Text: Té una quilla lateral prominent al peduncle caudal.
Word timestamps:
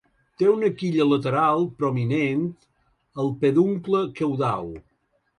Té 0.41 0.45
una 0.51 0.69
quilla 0.77 1.05
lateral 1.09 1.67
prominent 1.81 2.41
al 3.25 3.29
peduncle 3.43 4.01
caudal. 4.21 4.73